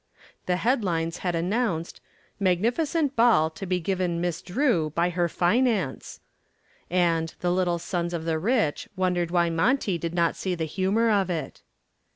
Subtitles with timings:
[0.47, 2.01] The headlines had announced
[2.39, 6.21] "Magnificent ball to be given Miss Drew by her Finance,"
[6.89, 11.11] and the "Little Sons of the Rich" wondered why Monty did not see the humor
[11.11, 11.61] of it.